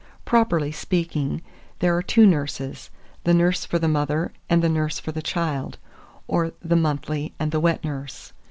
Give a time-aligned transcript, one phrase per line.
[0.25, 0.31] 2437.
[0.33, 1.41] Properly speaking,
[1.77, 2.89] there are two nurses,
[3.23, 5.77] the nurse for the mother and the nurse for the child,
[6.27, 8.33] or, the monthly and the wet nurse.